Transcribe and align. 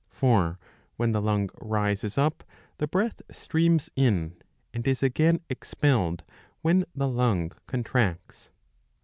For 0.09 0.57
when 0.97 1.11
the 1.11 1.21
lung 1.21 1.51
rises 1.61 2.17
up 2.17 2.43
the 2.79 2.87
breath 2.87 3.21
streams 3.29 3.91
in, 3.95 4.35
and 4.73 4.87
is 4.87 5.03
again 5.03 5.41
expelled 5.47 6.23
when 6.63 6.85
the 6.95 7.07
lung 7.07 7.51
contracts. 7.67 8.49